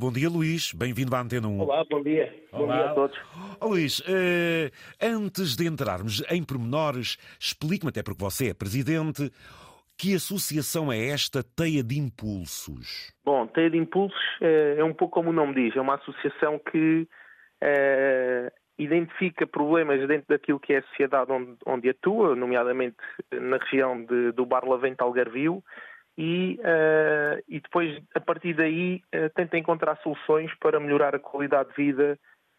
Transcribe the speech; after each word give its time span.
Bom 0.00 0.10
dia, 0.10 0.30
Luís. 0.30 0.72
Bem-vindo 0.72 1.14
à 1.14 1.20
Antena 1.20 1.46
1. 1.46 1.60
Olá, 1.60 1.84
bom 1.90 2.02
dia. 2.02 2.34
Olá. 2.52 2.66
Bom 2.66 2.72
dia 2.72 2.90
a 2.90 2.94
todos. 2.94 3.18
Oh, 3.60 3.68
Luís, 3.68 3.98
uh, 4.00 4.72
antes 4.98 5.54
de 5.54 5.68
entrarmos 5.68 6.24
em 6.30 6.42
pormenores, 6.42 7.18
explique-me, 7.38 7.90
até 7.90 8.02
porque 8.02 8.24
você 8.24 8.48
é 8.48 8.54
presidente, 8.54 9.30
que 9.98 10.14
associação 10.14 10.90
é 10.90 11.08
esta 11.08 11.42
Teia 11.42 11.84
de 11.84 11.98
Impulsos? 11.98 13.12
Bom, 13.22 13.46
Teia 13.48 13.68
de 13.68 13.76
Impulsos 13.76 14.18
é, 14.40 14.76
é 14.78 14.84
um 14.84 14.94
pouco 14.94 15.12
como 15.12 15.28
o 15.28 15.34
nome 15.34 15.52
diz, 15.54 15.76
é 15.76 15.80
uma 15.82 15.96
associação 15.96 16.58
que 16.58 17.06
é, 17.60 18.50
identifica 18.78 19.46
problemas 19.46 20.08
dentro 20.08 20.28
daquilo 20.30 20.58
que 20.58 20.72
é 20.72 20.78
a 20.78 20.82
sociedade 20.84 21.30
onde, 21.30 21.58
onde 21.66 21.90
atua, 21.90 22.34
nomeadamente 22.34 22.96
na 23.30 23.58
região 23.58 24.02
de, 24.02 24.32
do 24.32 24.46
Barlavento 24.46 25.02
Algarvio, 25.02 25.62
e, 26.18 26.58
uh, 26.60 27.42
e 27.48 27.60
depois, 27.60 28.02
a 28.14 28.20
partir 28.20 28.54
daí, 28.54 29.02
uh, 29.14 29.30
tenta 29.34 29.56
encontrar 29.56 29.96
soluções 30.02 30.52
para 30.60 30.80
melhorar 30.80 31.14
a 31.14 31.18
qualidade 31.18 31.70
de 31.70 31.76
vida 31.76 32.18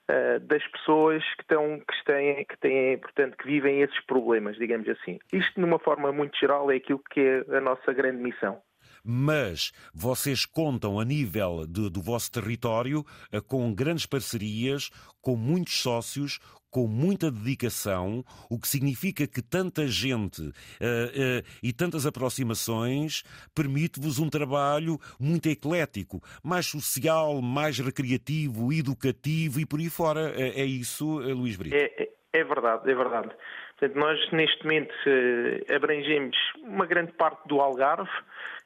uh, 0.09 0.39
das 0.41 0.65
pessoas 0.67 1.23
que, 1.35 1.41
estão, 1.41 1.79
que, 1.79 2.05
têm, 2.05 2.45
que 2.45 2.57
têm, 2.59 2.97
portanto, 2.97 3.37
que 3.37 3.45
vivem 3.45 3.81
esses 3.81 3.99
problemas, 4.05 4.57
digamos 4.57 4.87
assim. 4.89 5.19
Isto, 5.31 5.59
numa 5.59 5.79
forma 5.79 6.11
muito 6.11 6.37
geral, 6.39 6.71
é 6.71 6.77
aquilo 6.77 7.01
que 7.11 7.19
é 7.19 7.57
a 7.57 7.61
nossa 7.61 7.93
grande 7.93 8.21
missão 8.21 8.61
mas 9.03 9.71
vocês 9.95 10.45
contam 10.45 10.99
a 10.99 11.05
nível 11.05 11.65
de, 11.67 11.89
do 11.89 12.03
vosso 12.03 12.31
território 12.31 13.03
com 13.47 13.73
grandes 13.73 14.05
parcerias, 14.05 14.91
com 15.19 15.35
muitos 15.35 15.81
sócios, 15.81 16.39
com 16.71 16.87
muita 16.87 17.29
dedicação, 17.29 18.23
o 18.49 18.57
que 18.57 18.67
significa 18.67 19.27
que 19.27 19.41
tanta 19.41 19.85
gente 19.85 20.41
uh, 20.41 20.45
uh, 20.47 21.43
e 21.61 21.73
tantas 21.73 22.05
aproximações 22.05 23.23
permite-vos 23.53 24.17
um 24.17 24.29
trabalho 24.29 24.97
muito 25.19 25.49
eclético, 25.49 26.21
mais 26.41 26.65
social, 26.65 27.41
mais 27.41 27.77
recreativo, 27.77 28.71
educativo 28.71 29.59
e 29.59 29.65
por 29.65 29.79
aí 29.79 29.89
fora. 29.89 30.31
É, 30.35 30.61
é 30.61 30.65
isso, 30.65 31.19
Luís 31.19 31.57
Brito? 31.57 31.75
É, 31.75 31.91
é, 31.97 32.09
é 32.33 32.43
verdade, 32.43 32.89
é 32.89 32.95
verdade. 32.95 33.29
Portanto, 33.77 33.99
nós 33.99 34.31
neste 34.31 34.63
momento 34.63 34.93
abrangemos 35.75 36.37
uma 36.63 36.85
grande 36.85 37.11
parte 37.13 37.47
do 37.47 37.59
Algarve, 37.59 38.09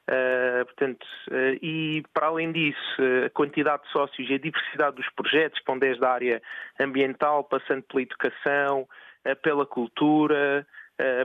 Uh, 0.07 0.63
portanto, 0.65 1.03
uh, 1.31 1.57
e 1.63 2.03
para 2.13 2.27
além 2.27 2.51
disso, 2.51 3.01
a 3.25 3.29
quantidade 3.31 3.83
de 3.83 3.91
sócios 3.91 4.29
e 4.29 4.35
a 4.35 4.37
diversidade 4.37 4.97
dos 4.97 5.09
projetos, 5.15 5.59
que 5.59 5.65
vão 5.65 5.79
desde 5.79 6.05
a 6.05 6.09
área 6.09 6.41
ambiental, 6.79 7.43
passando 7.43 7.81
pela 7.83 8.03
educação, 8.03 8.81
uh, 8.81 9.35
pela 9.41 9.65
cultura, 9.65 10.65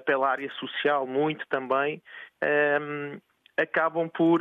pela 0.04 0.28
área 0.28 0.50
social, 0.58 1.06
muito 1.06 1.46
também, 1.46 2.02
acabam 3.56 4.08
por, 4.08 4.40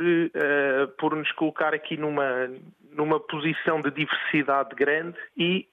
por 0.98 1.14
nos 1.14 1.30
colocar 1.30 1.72
aqui 1.72 1.96
numa, 1.96 2.50
numa 2.90 3.20
posição 3.20 3.80
de 3.80 3.92
diversidade 3.92 4.74
grande 4.74 5.16
e, 5.36 5.68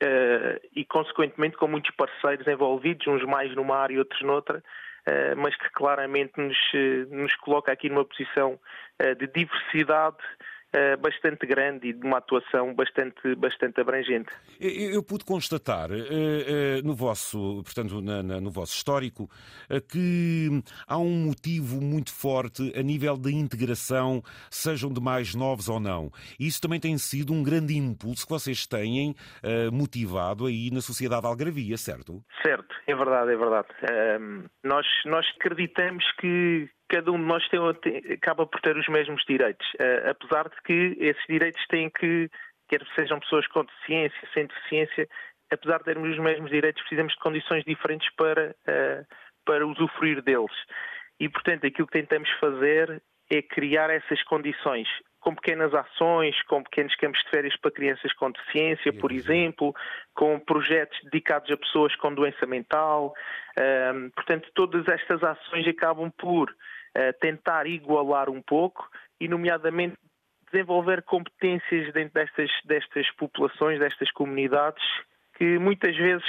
e, 0.75 0.85
consequentemente, 0.85 1.57
com 1.57 1.67
muitos 1.67 1.89
parceiros 1.95 2.45
envolvidos, 2.45 3.07
uns 3.07 3.23
mais 3.23 3.55
numa 3.55 3.77
área 3.77 3.95
e 3.95 3.97
outros 3.97 4.21
noutra, 4.21 4.59
eh, 4.59 4.61
mas 5.35 5.55
que 5.55 5.69
claramente 5.71 6.33
nos, 6.37 6.57
eh, 6.73 7.05
nos 7.09 7.33
coloca 7.35 7.71
aqui 7.71 7.89
numa 7.89 8.05
posição 8.05 8.59
eh, 8.99 9.15
de 9.15 9.27
diversidade 9.27 10.17
eh, 10.77 10.95
bastante 10.95 11.47
grande 11.47 11.87
e 11.87 11.93
de 11.93 12.05
uma 12.05 12.19
atuação 12.19 12.71
bastante, 12.75 13.33
bastante 13.35 13.81
abrangente. 13.81 14.29
Eu, 14.59 14.91
eu 14.91 15.03
pude 15.03 15.25
constatar 15.25 15.89
uh, 15.89 15.95
uh, 15.95 16.85
no 16.85 16.93
vosso, 16.93 17.63
portanto, 17.63 17.99
na, 17.99 18.21
na, 18.21 18.39
no 18.39 18.51
vosso 18.51 18.75
histórico, 18.75 19.27
que 19.91 20.49
há 20.87 20.99
um 20.99 21.25
motivo 21.25 21.81
muito 21.81 22.13
forte 22.13 22.71
a 22.77 22.83
nível 22.83 23.17
da 23.17 23.31
integração, 23.31 24.21
sejam 24.51 24.93
de 24.93 25.01
mais 25.01 25.33
novos 25.33 25.67
ou 25.67 25.79
não. 25.79 26.11
Isso 26.39 26.61
também 26.61 26.79
tem 26.79 26.95
sido 26.99 27.33
um 27.33 27.41
grande 27.41 27.75
impulso 27.75 28.27
que 28.27 28.31
vocês 28.31 28.67
têm 28.67 29.15
motivado 29.71 30.45
aí 30.45 30.69
na 30.71 30.81
sociedade 30.81 31.25
algravia, 31.25 31.77
certo? 31.77 32.21
Certo, 32.45 32.75
é 32.85 32.95
verdade, 32.95 33.31
é 33.31 33.35
verdade. 33.35 33.67
Nós, 34.63 34.85
nós 35.05 35.25
acreditamos 35.39 36.03
que 36.19 36.69
cada 36.89 37.11
um 37.11 37.17
de 37.17 37.25
nós 37.25 37.47
tem, 37.49 37.59
acaba 38.13 38.45
por 38.45 38.59
ter 38.61 38.77
os 38.77 38.87
mesmos 38.87 39.23
direitos, 39.25 39.67
uh, 39.75 40.09
apesar 40.09 40.49
de 40.49 40.55
que 40.63 40.97
esses 40.99 41.23
direitos 41.27 41.65
têm 41.67 41.89
que, 41.89 42.29
quer 42.69 42.81
sejam 42.95 43.19
pessoas 43.19 43.47
com 43.47 43.63
deficiência, 43.63 44.29
sem 44.33 44.45
deficiência, 44.47 45.07
apesar 45.51 45.79
de 45.79 45.85
termos 45.85 46.09
os 46.09 46.19
mesmos 46.19 46.49
direitos, 46.49 46.81
precisamos 46.81 47.13
de 47.13 47.19
condições 47.19 47.63
diferentes 47.63 48.09
para, 48.15 48.55
uh, 48.67 49.05
para 49.45 49.65
usufruir 49.65 50.21
deles. 50.21 50.55
E, 51.19 51.27
portanto, 51.29 51.65
aquilo 51.65 51.87
que 51.87 51.99
tentamos 51.99 52.29
fazer 52.39 53.01
é 53.29 53.41
criar 53.41 53.89
essas 53.89 54.21
condições 54.23 54.87
com 55.19 55.35
pequenas 55.35 55.73
ações, 55.73 56.41
com 56.43 56.63
pequenos 56.63 56.95
campos 56.95 57.21
de 57.21 57.29
férias 57.29 57.57
para 57.57 57.71
crianças 57.71 58.13
com 58.13 58.31
deficiência, 58.31 58.93
por 58.93 59.11
exemplo, 59.11 59.75
com 60.13 60.39
projetos 60.39 60.97
dedicados 61.03 61.51
a 61.51 61.57
pessoas 61.57 61.93
com 61.97 62.13
doença 62.13 62.45
mental. 62.45 63.13
Um, 63.59 64.09
portanto, 64.11 64.49
todas 64.53 64.87
estas 64.87 65.21
ações 65.23 65.67
acabam 65.67 66.09
por 66.17 66.49
tentar 67.19 67.67
igualar 67.67 68.29
um 68.29 68.41
pouco 68.41 68.89
e, 69.19 69.27
nomeadamente, 69.27 69.97
desenvolver 70.51 71.03
competências 71.03 71.91
dentro 71.93 72.13
destas, 72.13 72.49
destas 72.65 73.11
populações, 73.11 73.79
destas 73.79 74.11
comunidades, 74.11 74.83
que 75.37 75.59
muitas 75.59 75.95
vezes 75.95 76.25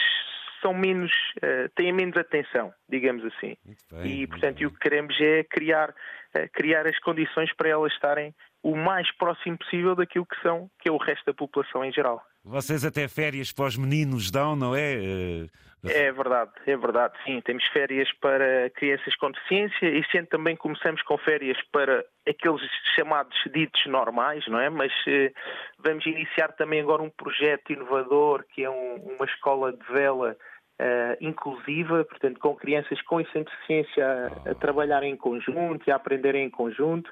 são 0.61 0.75
menos, 0.75 1.13
uh, 1.37 1.69
têm 1.75 1.93
menos 1.93 2.17
atenção, 2.17 2.73
digamos 2.89 3.25
assim. 3.25 3.57
Bem, 3.93 4.23
e, 4.23 4.27
portanto, 4.27 4.67
o 4.67 4.71
que 4.71 4.79
queremos 4.79 5.17
é 5.21 5.45
criar, 5.45 5.91
uh, 5.91 6.49
criar 6.53 6.87
as 6.87 6.99
condições 6.99 7.53
para 7.55 7.69
elas 7.69 7.93
estarem 7.93 8.35
o 8.63 8.77
mais 8.77 9.11
próximo 9.17 9.57
possível 9.57 9.95
daquilo 9.95 10.27
que 10.27 10.41
são, 10.43 10.69
que 10.81 10.89
é 10.89 10.93
o 10.93 10.97
resto 10.97 11.25
da 11.27 11.35
população 11.35 11.85
em 11.85 11.93
geral. 11.93 12.21
Vocês 12.45 12.85
até 12.85 13.07
férias 13.07 13.53
para 13.53 13.67
os 13.67 13.77
meninos 13.77 14.31
dão, 14.31 14.57
não 14.57 14.75
é? 14.75 14.97
Uh, 14.97 15.51
é 15.85 16.11
verdade, 16.11 16.51
é 16.67 16.77
verdade, 16.77 17.15
sim. 17.25 17.41
Temos 17.41 17.65
férias 17.69 18.11
para 18.21 18.69
crianças 18.71 19.15
com 19.17 19.31
deficiência 19.31 19.87
e 19.87 20.05
sendo 20.11 20.27
também 20.27 20.57
começamos 20.57 21.03
com 21.03 21.17
férias 21.19 21.57
para 21.71 22.05
aqueles 22.29 22.61
chamados 22.97 23.37
ditos 23.55 23.87
normais, 23.87 24.47
não 24.49 24.59
é? 24.59 24.69
Mas 24.69 24.93
eh, 25.07 25.33
vamos 25.79 26.05
iniciar 26.05 26.49
também 26.53 26.81
agora 26.81 27.03
um 27.03 27.11
projeto 27.11 27.73
inovador 27.73 28.45
que 28.53 28.65
é 28.65 28.71
um, 28.71 28.97
uma 29.15 29.25
escola 29.25 29.73
de 29.73 29.85
vela 29.93 30.37
uh, 30.81 31.17
inclusiva, 31.21 32.05
portanto, 32.05 32.41
com 32.41 32.57
crianças 32.57 33.01
com 33.03 33.21
e 33.21 33.31
sem 33.31 33.45
deficiência 33.45 34.05
a, 34.05 34.51
a 34.51 34.55
trabalharem 34.55 35.13
em 35.13 35.17
conjunto 35.17 35.85
e 35.87 35.93
a 35.93 35.97
aprenderem 35.97 36.45
em 36.45 36.51
conjunto. 36.51 37.11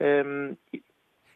Um, 0.00 0.56
e, 0.72 0.82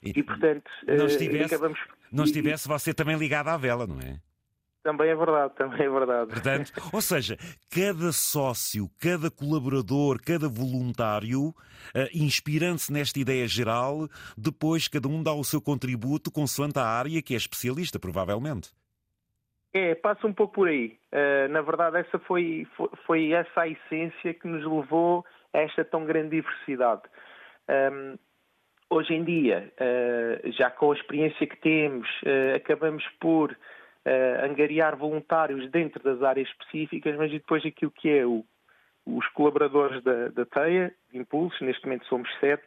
e, 0.03 0.23
portanto, 0.23 0.71
não 0.87 1.07
estivesse, 1.07 1.55
acabamos... 1.55 1.81
não 2.13 2.25
estivesse 2.25 2.69
você 2.69 2.93
também 2.93 3.17
ligado 3.17 3.49
à 3.49 3.57
vela, 3.57 3.87
não 3.87 3.99
é? 3.99 4.19
Também 4.87 5.11
é 5.11 5.17
verdade, 5.17 5.53
também 5.57 5.85
é 5.85 5.91
verdade. 5.91 6.31
Portanto, 6.31 6.73
ou 6.93 7.01
seja, 7.01 7.37
cada 7.69 8.13
sócio, 8.13 8.89
cada 9.03 9.29
colaborador, 9.33 10.23
cada 10.25 10.49
voluntário, 10.49 11.49
uh, 11.49 11.55
inspirando-se 12.15 12.93
nesta 12.93 13.19
ideia 13.19 13.49
geral, 13.49 14.07
depois 14.39 14.87
cada 14.87 15.09
um 15.09 15.25
dá 15.25 15.33
o 15.33 15.43
seu 15.43 15.61
contributo 15.61 16.31
consoante 16.31 16.79
a 16.79 16.85
área 16.85 17.21
que 17.21 17.35
é 17.35 17.37
especialista, 17.37 17.99
provavelmente. 17.99 18.71
É, 19.75 19.97
passa 19.97 20.25
um 20.25 20.33
pouco 20.33 20.55
por 20.55 20.69
aí. 20.69 20.97
Uh, 21.13 21.49
na 21.51 21.63
verdade, 21.63 21.97
essa 21.99 22.21
foi, 22.21 22.65
foi, 22.77 22.89
foi, 23.05 23.33
essa 23.33 23.63
a 23.63 23.69
essência 23.69 24.35
que 24.35 24.47
nos 24.47 24.63
levou 24.63 25.27
a 25.53 25.59
esta 25.59 25.85
tão 25.85 26.05
grande 26.05 26.37
diversidade. 26.37 27.03
Um, 27.69 28.17
hoje 28.89 29.15
em 29.15 29.25
dia, 29.25 29.69
uh, 29.81 30.53
já 30.53 30.71
com 30.71 30.93
a 30.93 30.95
experiência 30.95 31.45
que 31.45 31.57
temos, 31.57 32.09
acabamos 32.55 33.05
por 33.19 33.51
uh, 33.51 33.57
angariar 34.45 34.97
voluntários 34.97 35.71
dentro 35.71 36.03
das 36.03 36.23
áreas 36.23 36.49
específicas, 36.49 37.17
mas 37.17 37.31
e 37.31 37.39
depois 37.39 37.65
aquilo 37.67 37.91
que 37.91 38.09
é 38.09 38.25
o, 38.25 38.45
os 39.07 39.27
colaboradores 39.29 40.03
da, 40.03 40.29
da 40.29 40.45
TEIA, 40.45 40.93
de 41.11 41.19
Impulsos, 41.19 41.61
neste 41.61 41.85
momento 41.85 42.07
somos 42.07 42.29
sete, 42.41 42.67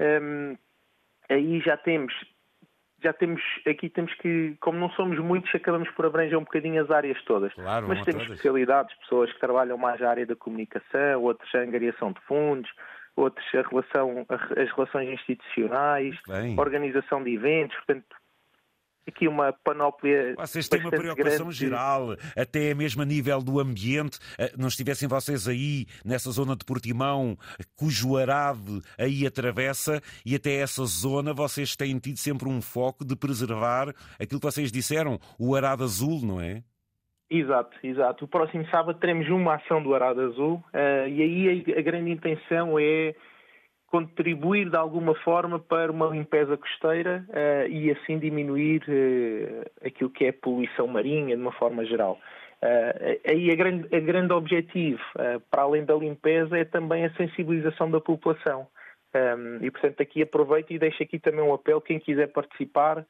um, 0.00 0.56
aí 1.28 1.60
já 1.60 1.76
temos, 1.76 2.14
já 3.02 3.12
temos, 3.12 3.42
aqui 3.66 3.88
temos 3.88 4.14
que, 4.14 4.56
como 4.60 4.78
não 4.78 4.90
somos 4.90 5.18
muitos, 5.18 5.54
acabamos 5.54 5.90
por 5.90 6.06
abranger 6.06 6.38
um 6.38 6.44
bocadinho 6.44 6.82
as 6.82 6.90
áreas 6.90 7.22
todas. 7.24 7.52
Claro, 7.54 7.88
mas 7.88 8.04
temos 8.04 8.22
todas. 8.22 8.30
especialidades, 8.30 8.94
pessoas 8.98 9.32
que 9.32 9.40
trabalham 9.40 9.78
mais 9.78 10.00
a 10.02 10.10
área 10.10 10.26
da 10.26 10.36
comunicação, 10.36 11.22
outros 11.22 11.54
a 11.54 11.58
angariação 11.58 12.12
de 12.12 12.20
fundos, 12.22 12.70
outros 13.16 13.46
a 13.54 13.62
relação, 13.68 14.26
as 14.28 14.70
relações 14.74 15.08
institucionais, 15.10 16.16
organização 16.56 17.22
de 17.22 17.34
eventos, 17.34 17.76
portanto, 17.76 18.19
aqui 19.06 19.28
uma 19.28 19.52
panóplia. 19.64 20.34
Vocês 20.36 20.68
têm 20.68 20.80
uma 20.80 20.90
preocupação 20.90 21.46
grande. 21.46 21.56
geral, 21.56 22.16
até 22.36 22.74
mesmo 22.74 23.02
a 23.02 23.04
nível 23.04 23.40
do 23.42 23.60
ambiente. 23.60 24.18
Eh, 24.38 24.52
não 24.56 24.68
estivessem 24.68 25.08
vocês 25.08 25.48
aí 25.48 25.86
nessa 26.04 26.30
zona 26.30 26.56
de 26.56 26.64
Portimão, 26.64 27.36
cujo 27.76 28.16
arado 28.16 28.82
aí 28.98 29.26
atravessa, 29.26 30.00
e 30.24 30.34
até 30.34 30.54
essa 30.56 30.84
zona 30.84 31.32
vocês 31.32 31.76
têm 31.76 31.98
tido 31.98 32.18
sempre 32.18 32.48
um 32.48 32.60
foco 32.60 33.04
de 33.04 33.16
preservar 33.16 33.94
aquilo 34.18 34.40
que 34.40 34.46
vocês 34.46 34.70
disseram, 34.70 35.18
o 35.38 35.54
arado 35.54 35.84
azul, 35.84 36.20
não 36.24 36.40
é? 36.40 36.62
Exato, 37.30 37.76
exato. 37.84 38.24
O 38.24 38.28
próximo 38.28 38.66
sábado 38.70 38.98
teremos 38.98 39.28
uma 39.28 39.54
ação 39.54 39.80
do 39.80 39.94
Arado 39.94 40.20
Azul 40.20 40.54
uh, 40.74 41.08
e 41.08 41.22
aí 41.22 41.64
a, 41.76 41.78
a 41.78 41.82
grande 41.82 42.10
intenção 42.10 42.76
é 42.76 43.14
contribuir 43.90 44.70
de 44.70 44.76
alguma 44.76 45.14
forma 45.16 45.58
para 45.58 45.90
uma 45.90 46.06
limpeza 46.06 46.56
costeira 46.56 47.24
uh, 47.28 47.68
e 47.68 47.90
assim 47.90 48.18
diminuir 48.18 48.82
uh, 48.88 49.86
aquilo 49.86 50.08
que 50.10 50.26
é 50.26 50.32
poluição 50.32 50.86
marinha 50.86 51.36
de 51.36 51.42
uma 51.42 51.52
forma 51.52 51.84
geral. 51.84 52.18
Uh, 52.62 53.20
aí 53.28 53.50
a 53.50 53.56
grande, 53.56 53.94
a 53.94 54.00
grande 54.00 54.32
objetivo, 54.32 55.02
para 55.50 55.62
além 55.62 55.84
da 55.84 55.94
limpeza, 55.94 56.56
é 56.56 56.64
também 56.64 57.04
a 57.04 57.14
sensibilização 57.14 57.90
da 57.90 58.00
população. 58.00 58.66
Um, 59.12 59.64
e, 59.64 59.70
portanto, 59.72 60.00
aqui 60.00 60.22
aproveito 60.22 60.70
e 60.70 60.78
deixo 60.78 61.02
aqui 61.02 61.18
também 61.18 61.40
um 61.40 61.52
apelo, 61.52 61.80
quem 61.80 61.98
quiser 61.98 62.28
participar, 62.28 63.04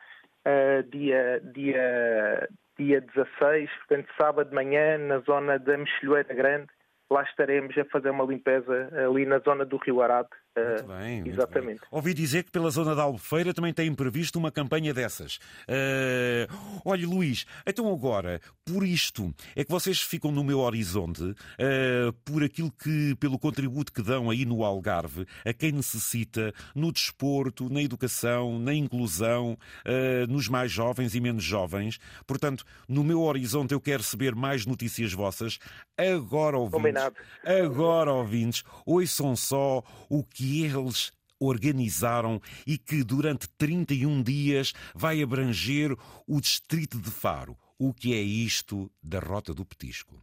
dia, 0.91 1.43
dia, 1.53 2.49
dia 2.79 3.01
16, 3.03 3.69
portanto, 3.81 4.09
sábado 4.19 4.49
de 4.49 4.55
manhã, 4.55 4.97
na 4.97 5.19
zona 5.19 5.59
da 5.59 5.77
Mexilhoeira 5.77 6.33
Grande, 6.33 6.69
lá 7.11 7.23
estaremos 7.23 7.77
a 7.77 7.85
fazer 7.87 8.09
uma 8.09 8.25
limpeza 8.25 8.89
ali 9.05 9.27
na 9.27 9.41
zona 9.41 9.67
do 9.67 9.77
Rio 9.77 10.01
Arado, 10.01 10.31
muito 10.57 10.87
bem, 10.87 11.29
exatamente. 11.29 11.81
Bem. 11.81 11.89
Ouvi 11.91 12.13
dizer 12.13 12.43
que 12.45 12.51
pela 12.51 12.71
zona 12.71 12.95
da 12.95 13.03
Albufeira 13.03 13.55
também 13.55 13.73
têm 13.73 13.95
previsto 13.95 14.39
uma 14.39 14.51
campanha 14.51 14.93
dessas. 14.93 15.37
Uh, 15.69 16.81
olha, 16.85 17.07
Luís, 17.07 17.47
então 17.67 17.93
agora, 17.93 18.41
por 18.65 18.85
isto, 18.85 19.33
é 19.55 19.65
que 19.65 19.71
vocês 19.71 20.01
ficam 20.01 20.33
no 20.33 20.43
meu 20.43 20.59
horizonte, 20.59 21.23
uh, 21.23 22.13
por 22.25 22.43
aquilo 22.43 22.73
que, 22.73 23.15
pelo 23.17 23.39
contributo 23.39 23.93
que 23.93 24.03
dão 24.03 24.29
aí 24.29 24.45
no 24.45 24.65
Algarve, 24.65 25.25
a 25.45 25.53
quem 25.53 25.73
necessita, 25.73 26.53
no 26.75 26.93
desporto, 26.93 27.73
na 27.73 27.83
educação, 27.83 28.59
na 28.59 28.75
inclusão, 28.75 29.57
uh, 29.87 30.27
nos 30.31 30.49
mais 30.49 30.73
jovens 30.73 31.15
e 31.15 31.21
menos 31.21 31.45
jovens. 31.45 31.99
Portanto, 32.27 32.65
no 32.89 33.05
meu 33.05 33.21
horizonte 33.23 33.73
eu 33.73 33.81
quero 33.81 34.03
saber 34.03 34.35
mais 34.35 34.67
notícias 34.67 35.13
vossas. 35.13 35.59
Agora, 35.97 36.57
ouvintes, 36.57 36.77
Combinado. 36.77 37.17
agora, 37.45 38.13
ouvintes, 38.13 38.65
ouçam 38.85 39.37
só 39.37 39.83
o 40.09 40.25
que 40.25 40.40
que 40.41 40.65
eles 40.65 41.13
organizaram 41.39 42.41
e 42.67 42.79
que 42.79 43.05
durante 43.05 43.47
31 43.59 44.23
dias 44.23 44.73
vai 44.95 45.23
abranger 45.23 45.93
o 46.27 46.41
distrito 46.41 46.99
de 46.99 47.11
Faro. 47.11 47.57
O 47.79 47.93
que 47.93 48.15
é 48.15 48.21
isto 48.21 48.91
da 49.03 49.19
Rota 49.19 49.53
do 49.53 49.67
Petisco? 49.67 50.17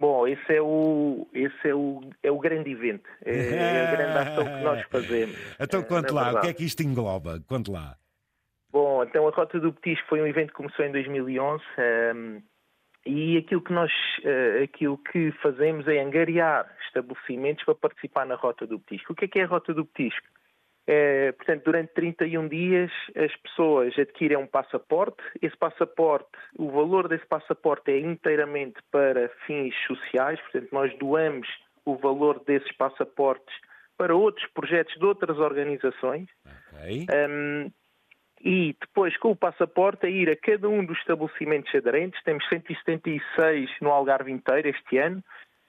Bom, 0.00 0.26
esse 0.26 0.52
é 0.52 0.60
o, 0.60 1.28
esse 1.32 1.68
é 1.68 1.74
o, 1.74 2.00
é 2.22 2.30
o 2.30 2.38
grande 2.38 2.70
evento, 2.70 3.08
é, 3.24 3.54
é 3.54 3.86
a 3.86 3.90
grande 3.90 4.18
ação 4.18 4.44
que 4.44 4.62
nós 4.62 4.84
fazemos. 4.90 5.36
Então, 5.60 5.82
quanto 5.82 6.14
lá, 6.14 6.24
verdade. 6.24 6.38
o 6.38 6.40
que 6.42 6.48
é 6.48 6.54
que 6.54 6.64
isto 6.64 6.82
engloba? 6.82 7.40
Quanto 7.46 7.72
lá. 7.72 7.96
Bom, 8.70 9.02
então 9.02 9.26
a 9.26 9.30
Rota 9.30 9.58
do 9.58 9.72
Petisco 9.72 10.08
foi 10.08 10.20
um 10.20 10.26
evento 10.26 10.48
que 10.48 10.54
começou 10.54 10.84
em 10.84 10.92
2011. 10.92 11.64
Um, 12.14 12.42
e 13.08 13.38
aquilo 13.38 13.62
que 13.62 13.72
nós 13.72 13.90
uh, 14.18 14.62
aquilo 14.62 14.98
que 14.98 15.32
fazemos 15.42 15.88
é 15.88 15.98
angariar 15.98 16.70
estabelecimentos 16.86 17.64
para 17.64 17.74
participar 17.74 18.26
na 18.26 18.34
Rota 18.34 18.66
do 18.66 18.78
Petisco. 18.78 19.14
O 19.14 19.16
que 19.16 19.24
é 19.24 19.28
que 19.28 19.40
é 19.40 19.44
a 19.44 19.46
Rota 19.46 19.72
do 19.72 19.86
Petisco? 19.86 20.26
É, 20.86 21.32
portanto, 21.32 21.64
durante 21.64 21.92
31 21.94 22.48
dias 22.48 22.90
as 23.16 23.34
pessoas 23.36 23.98
adquirem 23.98 24.36
um 24.36 24.46
passaporte. 24.46 25.22
Esse 25.40 25.56
passaporte, 25.56 26.28
o 26.58 26.70
valor 26.70 27.08
desse 27.08 27.26
passaporte 27.26 27.90
é 27.90 27.98
inteiramente 27.98 28.78
para 28.90 29.30
fins 29.46 29.74
sociais, 29.86 30.38
portanto, 30.40 30.68
nós 30.72 30.98
doamos 30.98 31.48
o 31.86 31.96
valor 31.96 32.42
desses 32.46 32.74
passaportes 32.76 33.54
para 33.96 34.14
outros 34.14 34.46
projetos 34.52 34.94
de 34.94 35.04
outras 35.04 35.38
organizações. 35.38 36.28
Okay. 36.74 37.06
Um, 37.10 37.70
e 38.44 38.76
depois 38.80 39.16
com 39.16 39.30
o 39.30 39.36
passaporte 39.36 40.06
a 40.06 40.10
ir 40.10 40.30
a 40.30 40.36
cada 40.36 40.68
um 40.68 40.84
dos 40.84 40.98
estabelecimentos 40.98 41.74
aderentes, 41.74 42.22
temos 42.22 42.46
176 42.48 43.70
no 43.80 43.90
Algarve 43.90 44.30
inteiro 44.30 44.68
este 44.68 44.98
ano, 44.98 45.22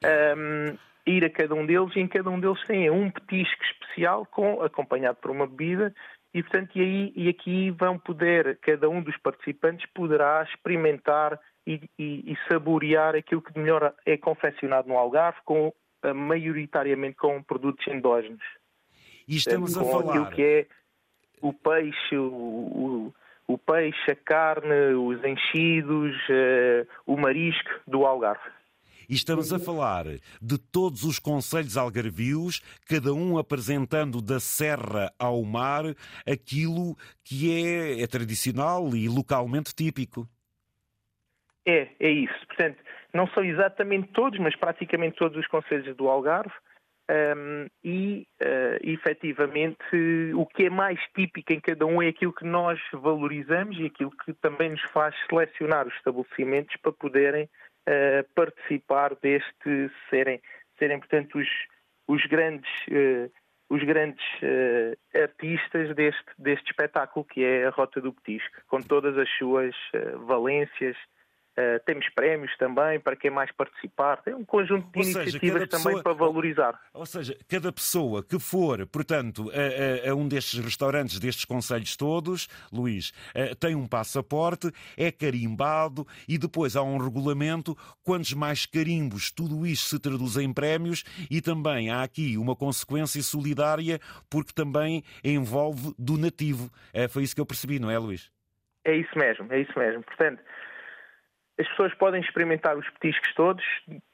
um, 0.04 0.76
ir 1.06 1.24
a 1.24 1.30
cada 1.30 1.54
um 1.54 1.66
deles 1.66 1.94
e 1.96 2.00
em 2.00 2.06
cada 2.06 2.30
um 2.30 2.38
deles 2.38 2.62
tem 2.66 2.90
um 2.90 3.10
petisco 3.10 3.62
especial 3.64 4.26
com, 4.26 4.62
acompanhado 4.62 5.18
por 5.20 5.30
uma 5.30 5.46
bebida. 5.46 5.94
E 6.32 6.42
portanto 6.42 6.76
e, 6.76 6.80
aí, 6.80 7.12
e 7.16 7.28
aqui 7.28 7.70
vão 7.72 7.98
poder, 7.98 8.58
cada 8.62 8.88
um 8.88 9.02
dos 9.02 9.16
participantes 9.16 9.84
poderá 9.92 10.46
experimentar 10.48 11.38
e, 11.66 11.80
e, 11.98 12.32
e 12.32 12.38
saborear 12.48 13.16
aquilo 13.16 13.42
que 13.42 13.52
de 13.52 13.58
melhor 13.58 13.92
é 14.06 14.16
confeccionado 14.16 14.88
no 14.88 14.96
Algarve, 14.96 15.38
com, 15.44 15.72
maioritariamente 16.14 17.16
com 17.16 17.42
produtos 17.42 17.86
endógenos. 17.88 18.44
E 19.26 19.36
estamos 19.36 19.76
a 19.76 19.84
falar... 19.84 20.10
Aquilo 20.10 20.30
que 20.30 20.42
é 20.42 20.66
o 21.40 21.52
peixe, 21.52 22.16
o, 22.16 22.24
o, 22.26 23.14
o 23.46 23.58
peixe, 23.58 24.10
a 24.10 24.16
carne, 24.16 24.94
os 24.94 25.22
enchidos, 25.24 26.14
uh, 26.28 26.86
o 27.06 27.16
marisco 27.16 27.70
do 27.86 28.04
Algarve. 28.04 28.50
E 29.08 29.14
estamos 29.14 29.52
a 29.52 29.58
falar 29.58 30.04
de 30.40 30.56
todos 30.56 31.02
os 31.02 31.18
conselhos 31.18 31.76
algarvios, 31.76 32.60
cada 32.88 33.12
um 33.12 33.38
apresentando 33.38 34.22
da 34.22 34.38
serra 34.38 35.12
ao 35.18 35.42
mar 35.42 35.82
aquilo 36.24 36.96
que 37.24 37.50
é, 37.52 38.02
é 38.02 38.06
tradicional 38.06 38.94
e 38.94 39.08
localmente 39.08 39.74
típico. 39.74 40.28
É, 41.66 41.88
é 41.98 42.08
isso. 42.08 42.46
Portanto, 42.46 42.78
não 43.12 43.26
são 43.28 43.44
exatamente 43.44 44.12
todos, 44.12 44.38
mas 44.38 44.54
praticamente 44.54 45.16
todos 45.16 45.36
os 45.36 45.46
conselhos 45.48 45.96
do 45.96 46.08
Algarve 46.08 46.54
um, 47.10 47.66
e, 47.82 48.26
uh, 48.40 48.78
efetivamente, 48.82 50.32
o 50.34 50.46
que 50.46 50.66
é 50.66 50.70
mais 50.70 51.00
típico 51.12 51.52
em 51.52 51.58
cada 51.60 51.84
um 51.84 52.00
é 52.00 52.08
aquilo 52.08 52.32
que 52.32 52.44
nós 52.44 52.78
valorizamos 52.92 53.76
e 53.80 53.86
aquilo 53.86 54.12
que 54.24 54.32
também 54.34 54.70
nos 54.70 54.82
faz 54.92 55.14
selecionar 55.28 55.88
os 55.88 55.94
estabelecimentos 55.94 56.76
para 56.76 56.92
poderem 56.92 57.44
uh, 57.44 58.34
participar 58.34 59.16
deste, 59.16 59.90
serem, 60.08 60.40
serem 60.78 61.00
portanto, 61.00 61.38
os, 61.38 61.48
os 62.06 62.24
grandes, 62.26 62.70
uh, 62.88 63.30
os 63.68 63.82
grandes 63.82 64.24
artistas 65.14 65.94
deste, 65.94 66.24
deste 66.38 66.70
espetáculo, 66.70 67.24
que 67.24 67.44
é 67.44 67.66
a 67.66 67.70
Rota 67.70 68.00
do 68.00 68.12
Petisco, 68.12 68.62
com 68.66 68.80
todas 68.80 69.16
as 69.16 69.28
suas 69.38 69.74
valências, 70.26 70.96
Uh, 71.58 71.82
temos 71.84 72.08
prémios 72.14 72.56
também 72.56 73.00
para 73.00 73.16
quem 73.16 73.30
mais 73.30 73.50
participar. 73.52 74.22
Tem 74.22 74.34
um 74.34 74.44
conjunto 74.44 74.86
de 74.90 74.98
ou 74.98 75.04
iniciativas 75.04 75.40
seja, 75.40 75.66
também 75.66 75.84
pessoa, 75.84 76.02
para 76.02 76.12
valorizar. 76.12 76.80
Ou, 76.94 77.00
ou, 77.00 77.06
seja, 77.06 77.36
cada 77.48 77.72
pessoa 77.72 78.22
que 78.22 78.38
for, 78.38 78.86
portanto, 78.86 79.50
a, 79.50 80.08
a, 80.08 80.12
a, 80.12 80.14
um 80.14 80.28
destes 80.28 80.60
restaurantes, 80.60 81.18
destes 81.18 81.44
conselhos 81.44 81.96
todos, 81.96 82.48
Luís, 82.72 83.10
uh, 83.34 83.54
tem 83.56 83.74
um 83.74 83.86
passaporte, 83.86 84.70
é 84.96 85.10
carimbado 85.10 86.06
e 86.28 86.38
depois 86.38 86.76
há 86.76 86.82
um 86.82 86.98
regulamento. 86.98 87.76
Quantos 88.04 88.32
mais 88.32 88.64
carimbos, 88.64 89.32
tudo 89.32 89.66
isto 89.66 89.86
se 89.86 89.98
traduz 89.98 90.36
em 90.36 90.52
prémios 90.52 91.04
e 91.28 91.40
também 91.40 91.90
há 91.90 92.02
aqui 92.02 92.38
uma 92.38 92.54
consequência 92.54 93.22
solidária 93.22 93.98
porque 94.30 94.52
também 94.52 95.02
envolve 95.24 95.92
donativo. 95.98 96.70
Uh, 96.94 97.08
foi 97.08 97.24
isso 97.24 97.34
que 97.34 97.40
eu 97.40 97.46
percebi, 97.46 97.80
não 97.80 97.90
é, 97.90 97.98
Luís? 97.98 98.30
É 98.84 98.94
isso 98.94 99.18
mesmo, 99.18 99.52
é 99.52 99.60
isso 99.60 99.78
mesmo. 99.78 100.02
Portanto, 100.04 100.40
as 101.60 101.68
pessoas 101.68 101.94
podem 101.94 102.20
experimentar 102.22 102.76
os 102.76 102.88
petiscos 102.90 103.34
todos 103.34 103.64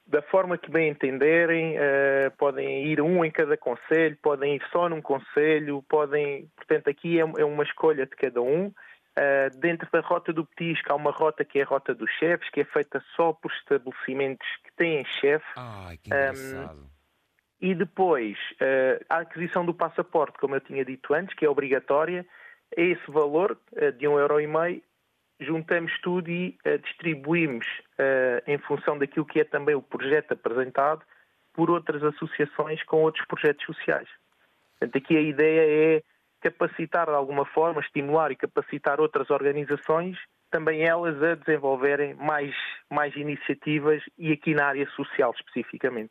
da 0.07 0.21
forma 0.23 0.59
que 0.59 0.71
bem 0.71 0.91
entenderem, 0.91 1.77
uh, 1.77 2.31
podem 2.39 2.87
ir 2.87 3.01
um 3.01 3.25
em 3.25 3.31
cada 3.31 3.57
conselho, 3.57 4.17
podem 4.23 4.57
ir 4.57 4.63
só 4.71 4.89
num 4.89 5.01
conselho, 5.01 5.83
podem, 5.89 6.49
portanto, 6.57 6.89
aqui 6.89 7.21
é, 7.21 7.23
é 7.23 7.45
uma 7.45 7.65
escolha 7.65 8.07
de 8.07 8.15
cada 8.17 8.41
um. 8.41 8.67
Uh, 8.67 9.59
dentro 9.59 9.89
da 9.91 10.01
rota 10.01 10.33
do 10.33 10.45
petisco 10.45 10.93
há 10.93 10.95
uma 10.95 11.11
rota 11.11 11.45
que 11.45 11.59
é 11.59 11.63
a 11.63 11.67
rota 11.67 11.95
dos 11.95 12.11
chefes, 12.19 12.51
que 12.51 12.61
é 12.61 12.65
feita 12.65 13.03
só 13.17 13.33
por 13.33 13.51
estabelecimentos 13.51 14.47
que 14.65 14.73
têm 14.77 15.05
chefe. 15.05 15.47
Ai, 15.57 15.97
que 15.97 16.09
engraçado. 16.09 16.81
Um, 16.81 16.97
e 17.61 17.75
depois, 17.75 18.37
uh, 18.61 19.05
a 19.09 19.19
aquisição 19.19 19.65
do 19.65 19.73
passaporte, 19.73 20.39
como 20.39 20.55
eu 20.55 20.61
tinha 20.61 20.85
dito 20.85 21.15
antes, 21.15 21.35
que 21.35 21.45
é 21.45 21.49
obrigatória, 21.49 22.27
é 22.77 22.83
esse 22.83 23.11
valor 23.11 23.59
de 23.97 24.07
um 24.07 24.19
euro 24.19 24.41
e 24.41 24.47
meio 24.47 24.83
juntamos 25.41 25.93
tudo 26.01 26.31
e 26.31 26.57
uh, 26.67 26.79
distribuímos, 26.79 27.67
uh, 27.99 28.43
em 28.47 28.59
função 28.59 28.99
daquilo 28.99 29.27
que 29.27 29.41
é 29.41 29.45
também 29.45 29.75
o 29.75 29.83
projeto 29.83 30.33
apresentado, 30.33 31.03
por 31.53 31.71
outras 31.71 32.03
associações 32.03 32.83
com 32.85 33.03
outros 33.03 33.27
projetos 33.27 33.65
sociais. 33.65 34.09
Portanto, 34.79 34.99
aqui 35.03 35.17
a 35.17 35.21
ideia 35.21 35.97
é 35.97 36.03
capacitar 36.41 37.07
de 37.07 37.15
alguma 37.15 37.45
forma, 37.47 37.81
estimular 37.81 38.31
e 38.31 38.37
capacitar 38.37 39.01
outras 39.01 39.31
organizações, 39.31 40.19
também 40.51 40.85
elas 40.85 41.21
a 41.23 41.35
desenvolverem 41.35 42.15
mais, 42.15 42.55
mais 42.91 43.15
iniciativas 43.17 44.03
e 44.19 44.33
aqui 44.33 44.55
na 44.55 44.67
área 44.67 44.87
social 44.91 45.35
especificamente. 45.35 46.11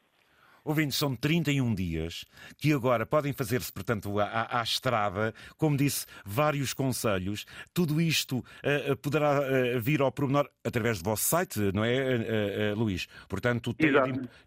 Ouvintes, 0.65 0.97
são 0.97 1.15
31 1.15 1.75
dias 1.75 2.25
que 2.57 2.73
agora 2.73 3.05
podem 3.05 3.31
fazer-se, 3.31 3.71
portanto, 3.71 4.19
à, 4.19 4.59
à, 4.59 4.63
estrada, 4.63 5.31
como 5.57 5.77
disse, 5.77 6.07
vários 6.25 6.73
conselhos. 6.73 7.45
Tudo 7.71 8.01
isto 8.01 8.39
uh, 8.39 8.97
poderá 8.97 9.41
uh, 9.41 9.79
vir 9.79 10.01
ao 10.01 10.11
pormenor 10.11 10.49
através 10.63 10.97
do 10.97 11.05
vosso 11.07 11.23
site, 11.23 11.59
não 11.71 11.85
é, 11.85 12.73
uh, 12.73 12.79
Luís? 12.79 13.05
Portanto, 13.29 13.75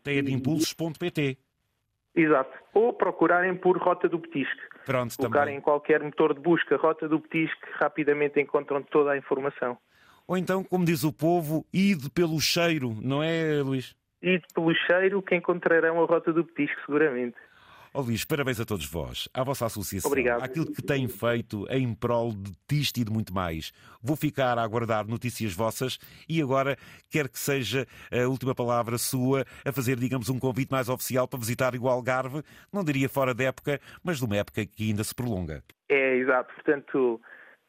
teia 0.03 0.21
de, 0.21 0.33
impulsos.pt. 0.33 1.39
Exato. 2.17 2.51
Ou 2.75 2.93
procurarem 2.93 3.55
por 3.55 3.79
Rota 3.79 4.09
do 4.09 4.19
Petisco. 4.19 4.61
Pronto, 4.85 5.17
Colocarem 5.17 5.59
em 5.59 5.61
qualquer 5.61 6.03
motor 6.03 6.35
de 6.35 6.41
busca 6.41 6.77
Rota 6.77 7.09
do 7.09 7.21
Petisco, 7.21 7.61
rapidamente 7.75 8.41
encontram 8.41 8.83
toda 8.83 9.13
a 9.13 9.17
informação. 9.17 9.79
Ou 10.27 10.37
então, 10.37 10.65
como 10.65 10.85
diz 10.85 11.05
o 11.05 11.13
povo, 11.13 11.65
ide 11.73 12.11
pelo 12.11 12.41
cheiro, 12.41 12.95
não 13.01 13.23
é, 13.23 13.63
Luís? 13.63 13.97
E 14.23 14.41
pelo 14.55 14.75
cheiro 14.75 15.23
que 15.23 15.35
encontrarão 15.35 16.03
a 16.03 16.07
rota 16.07 16.33
do 16.33 16.45
petisco, 16.45 16.81
seguramente. 16.87 17.37
Oh, 17.95 18.03
Luís, 18.03 18.25
parabéns 18.25 18.61
a 18.61 18.67
todos 18.67 18.85
vós, 18.85 19.29
à 19.33 19.43
vossa 19.43 19.65
associação, 19.65 20.11
Obrigado. 20.11 20.43
aquilo 20.43 20.67
que 20.67 20.83
têm 20.83 21.09
feito 21.09 21.67
em 21.71 21.95
prol 21.95 22.33
de 22.33 22.53
disto 22.69 22.99
e 22.99 23.05
de 23.05 23.11
muito 23.11 23.33
mais. 23.33 23.73
Vou 24.03 24.15
ficar 24.15 24.59
a 24.59 24.63
aguardar 24.63 25.07
notícias 25.07 25.55
vossas 25.55 25.99
e 26.29 26.43
agora 26.43 26.77
quero 27.11 27.31
que 27.31 27.39
seja 27.39 27.87
a 28.13 28.29
última 28.29 28.55
palavra 28.55 28.99
sua 28.99 29.45
a 29.65 29.73
fazer, 29.73 29.97
digamos, 29.97 30.29
um 30.29 30.39
convite 30.39 30.71
mais 30.71 30.89
oficial 30.89 31.27
para 31.27 31.39
visitar 31.39 31.75
o 31.75 31.89
Algarve, 31.89 32.43
não 32.73 32.85
diria 32.85 33.09
fora 33.09 33.33
de 33.33 33.45
época, 33.45 33.81
mas 34.05 34.19
de 34.19 34.25
uma 34.27 34.37
época 34.37 34.67
que 34.67 34.91
ainda 34.91 35.03
se 35.03 35.15
prolonga. 35.15 35.63
É, 35.89 36.17
exato. 36.17 36.55
Portanto, 36.55 37.21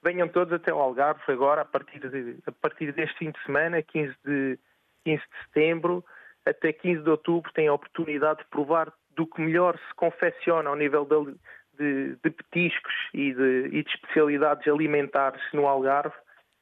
venham 0.03 0.27
todos 0.27 0.53
até 0.53 0.72
ao 0.72 0.82
Algarve 0.82 1.24
agora, 1.29 1.62
a 1.62 1.65
partir, 1.65 2.00
de, 2.00 2.38
a 2.46 2.51
partir 2.51 2.91
deste 2.91 3.18
fim 3.18 3.32
de 3.32 3.41
semana, 3.46 3.82
15 3.82 4.13
de, 4.25 4.60
15 5.06 5.18
de 5.18 5.46
setembro 5.46 6.03
até 6.50 6.74
15 6.74 7.03
de 7.03 7.10
outubro, 7.10 7.51
têm 7.53 7.68
a 7.68 7.74
oportunidade 7.74 8.39
de 8.39 8.50
provar 8.50 8.91
do 9.15 9.27
que 9.27 9.41
melhor 9.41 9.77
se 9.77 9.96
confecciona 9.96 10.70
ao 10.70 10.75
nível 10.75 11.06
de, 11.06 11.36
de, 11.77 12.15
de 12.24 12.29
petiscos 12.29 12.94
e 13.13 13.34
de, 13.34 13.68
e 13.68 13.84
de, 13.84 13.89
especialidades 13.89 14.68
alimentares 14.68 15.41
no 15.53 15.68
Algarve. 15.68 16.15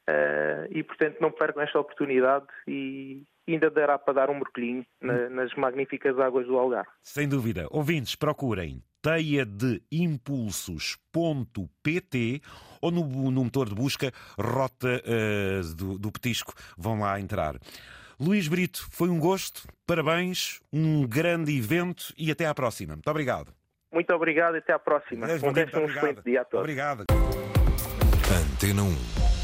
Uh, 0.09 0.63
e, 0.71 0.81
portanto, 0.83 1.17
não 1.19 1.29
percam 1.31 1.61
esta 1.61 1.77
oportunidade 1.77 2.45
e 2.65 3.25
ainda 3.45 3.69
dará 3.69 3.99
para 3.99 4.13
dar 4.13 4.29
um 4.29 4.35
mergulhinho 4.35 4.85
na, 5.01 5.29
nas 5.29 5.53
magníficas 5.55 6.17
águas 6.17 6.47
do 6.47 6.57
Algarve. 6.57 6.89
Sem 7.01 7.27
dúvida. 7.27 7.67
Ouvintes, 7.69 8.15
procurem 8.15 8.81
teia 9.01 9.45
de 9.45 9.81
impulsos.pt 9.91 10.91
ou 12.81 12.91
no, 12.91 13.31
no, 13.31 13.43
motor 13.43 13.67
de 13.69 13.75
busca 13.75 14.11
Rota 14.39 15.01
uh, 15.03 15.75
do, 15.75 15.99
do 15.99 16.11
Petisco. 16.11 16.53
Vão 16.77 16.99
lá 17.01 17.19
entrar. 17.19 17.55
Luís 18.19 18.47
Brito, 18.47 18.87
foi 18.89 19.09
um 19.09 19.19
gosto, 19.19 19.67
parabéns, 19.85 20.59
um 20.73 21.07
grande 21.07 21.55
evento 21.55 22.13
e 22.17 22.31
até 22.31 22.47
à 22.47 22.53
próxima. 22.53 22.93
Muito 22.93 23.09
obrigado. 23.09 23.53
Muito 23.93 24.11
obrigado 24.11 24.55
e 24.55 24.57
até 24.57 24.73
à 24.73 24.79
próxima. 24.79 25.27
Um, 25.27 25.29
um 25.29 25.33
excelente 25.33 26.23
dia 26.23 26.41
a 26.41 26.45
todos. 26.45 26.63
Obrigado. 26.63 27.05
Antena 28.29 28.83
1. 28.83 29.36